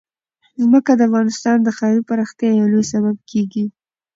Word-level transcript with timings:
ځمکه 0.61 0.91
د 0.95 1.01
افغانستان 1.09 1.57
د 1.63 1.67
ښاري 1.77 2.01
پراختیا 2.09 2.49
یو 2.53 2.67
لوی 2.71 2.85
سبب 2.93 3.15
کېږي. 3.31 3.65